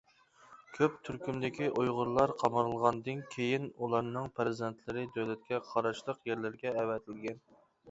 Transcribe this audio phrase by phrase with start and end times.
[0.77, 7.43] كۆپ تۈركۈمدىكى ئۇيغۇرلار قامالغاندىن كېيىن، ئۇلارنىڭ پەرزەنتلىرى دۆلەتكە قاراشلىق يەرلەرگە ئەۋەتىلگەن.